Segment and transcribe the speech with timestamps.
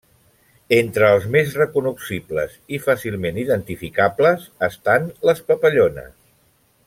[0.77, 6.13] Entre els més recognoscibles i fàcilment identificables, estan les papallones.